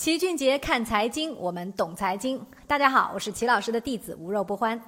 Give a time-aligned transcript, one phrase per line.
[0.00, 2.42] 齐俊杰看财经，我们懂财经。
[2.66, 4.80] 大家好，我是齐老师的弟子无肉不欢。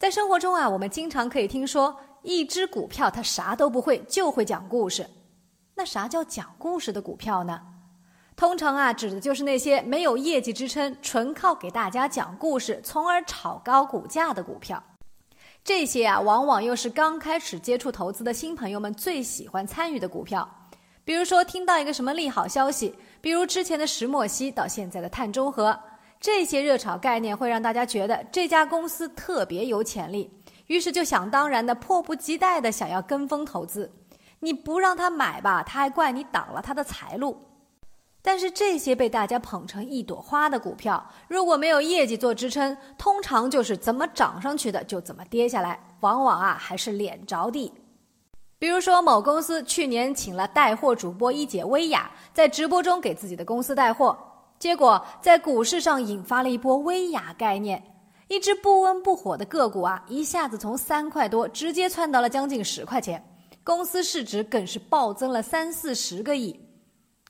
[0.00, 5.08] 在生活中啊，我们经常可以听说，一只股票它啥都不会，就会讲故事。
[5.76, 7.60] 那啥叫讲故事的股票呢？
[8.34, 14.82] 通常啊，指的就是那些没有业绩支撑，纯靠给大家讲故事，从而炒高股价的股票。
[15.62, 20.48] 这些啊，往往又是刚开始接触投资的新朋友们最喜欢参与的股票。
[21.04, 25.78] 比如说，听到一个什么利好消息，比如之前的石墨烯到现在的碳中和，
[26.20, 30.30] 这些热炒概念会让大家觉得这家公司特别有潜力，
[30.68, 33.92] 于是就想当然的、迫不及待的想要跟风投资。
[34.38, 37.36] 你不让他买吧，他还怪你挡了他的财路。
[38.24, 47.72] 但是这些被大家捧成一朵花的股票，如果没有业绩做支撑，通常就是怎么涨上去的就怎么跌下来，往往啊还是脸着地。
[48.62, 54.16] 比如说，某公司去年请了带货主播一姐薇娅，在直播中给自己的公司带货，
[54.56, 57.82] 结果在股市上引发了一波薇娅概念，
[58.28, 63.20] 一只不温不火的个股啊，一下子从三块多直接窜到了将近十块钱，
[63.64, 66.52] 公司市值更是暴增了三四十个亿。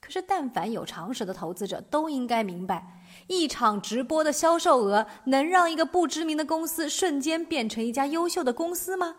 [0.03, 9.15] 可是，但凡有常识的投资者都应该明白，一场直播的销售额能让一个不知名的公司瞬间变成一家优秀的公司吗？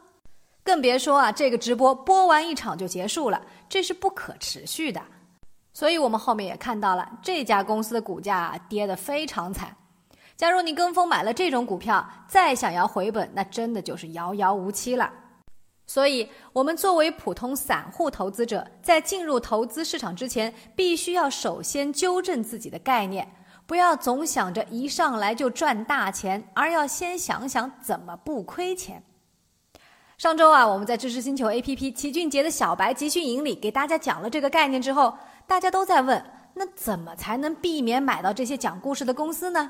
[0.63, 5.01] 更别说啊，这个直播播完一场就结束了，这是不可持续的。
[5.73, 9.75] 所以我们后面也看到了这家公司的股价跌得非常惨。
[10.37, 15.11] 假如你跟风买了这种股票，再想要回本，那真的就是遥遥无期了。
[15.85, 23.29] 所以，我们作为普通散户投资者，在进入投资市场之前，必须要首先纠正自己的概念，
[23.67, 29.03] 不要总想着一上来就赚大钱，而要先想想怎么不亏钱。
[30.23, 35.13] 上周啊，我们在知识星球 APP 齐俊杰的小白集训营里给大家讲了这个概念之后，
[35.45, 39.69] 大家都在问：那怎么才能避免买到这些讲故事的公司呢？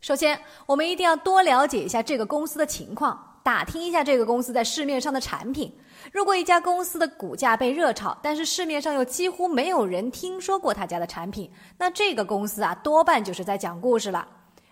[0.00, 5.76] 首先，我们一定要多了解一下这个公司的情况，打听一下这个公司在市面上的产品。
[6.12, 14.24] 如果一家公司的股价被热炒，但是市面上又几乎没有人听说过他家的产品，那这个公司啊，多半就是在讲故事了。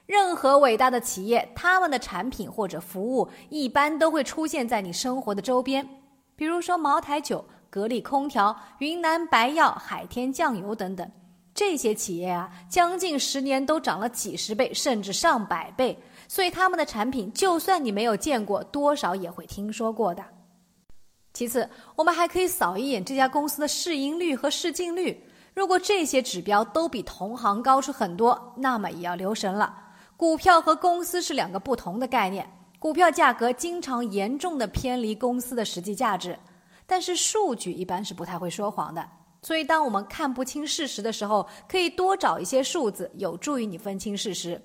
[0.07, 5.87] 任何伟大的企业，他们的产品或者服务一般都会出现在你生活的周边，
[6.37, 11.11] 比如说茅台酒、格力空调、云南白药、海天酱油等等。
[11.53, 15.99] 这些企业啊，将近十年都涨了几十倍，甚至上百倍。
[16.29, 20.23] 所以他们的产品，就算你没有见过，多少也会听说过的。
[21.33, 25.25] 其次，我们还可以扫一眼这家公司的市盈率和市净率，
[25.55, 29.75] 如果这些指标都比同行高出很多，那么也要留神了。
[30.17, 36.39] 股票和公司是两个不同的概念，股票价格经常严重的偏离公司的实际价值，
[36.87, 39.07] 但是数据一般是不太会说谎的。
[39.43, 44.61] 所以，当我们看不清事实的时候，可以多找一些数字，有助于你分清事实。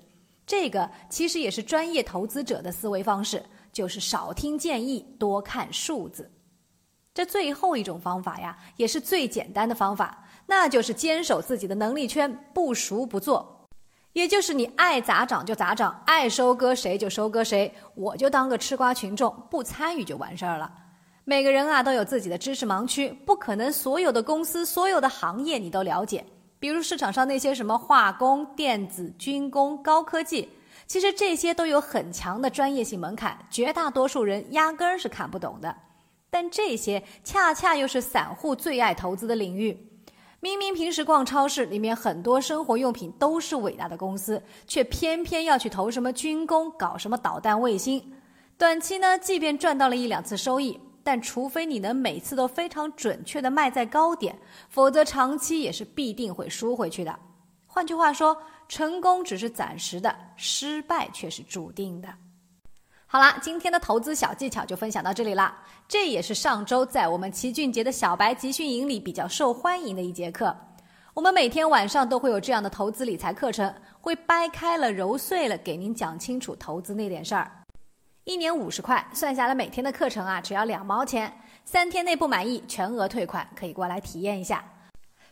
[0.46, 6.32] 这个其实也是专业投资者的思维方式，就是少听建议，多看数字。
[7.12, 13.51] 这最后一种方法呀，也是最简单的方法，那就是坚守自己的能力圈，不熟不做。
[14.12, 20.70] 也就是你爱咋涨就咋涨，爱收割谁就收割谁，我就当个吃瓜群众，不参与就完事儿了。
[21.24, 26.24] 每个人啊都有自己的知识盲区，不可能所有的公司、所有的行业你都了解。
[26.58, 30.48] 比如市场上那些什么化工、电子、军工、高科技，
[30.86, 35.74] 其实这些都有很强的专业性门槛，绝大多数人压根儿是看不懂的。
[36.28, 39.91] 但这些恰恰又是散户最爱投资的领域。
[40.42, 48.12] 明明平时逛超市，里面很多生活用品都是伟大的公司，却偏偏要去投什么军工，搞什么导弹卫星。
[48.58, 54.36] 短期呢，即便赚到了一两次收益，但除非你能每次都非常准确的卖在高点，
[54.68, 57.16] 否则长期也是必定会输回去的。
[57.64, 58.36] 换句话说，
[58.68, 62.08] 成功只是暂时的，失败却是注定的。
[63.12, 65.54] 好啦，今天的投资小技巧就分享到这里啦。
[65.86, 70.56] 这也是上周在我们齐俊杰的小白集训营里比较受欢迎的一节课。
[71.12, 73.70] 我们每天晚上都会有这样的投资理财课程，
[74.00, 77.52] 会掰开了揉碎了给您讲清楚投资那点事儿。
[78.24, 81.30] 一年五十块，算下来每天的课程啊只要两毛钱，
[81.66, 84.64] 三天内不满意全额退款，可以过来体验一下。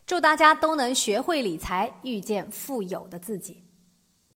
[0.04, 3.69] 祝大家都能学会理财，遇见富有的自己。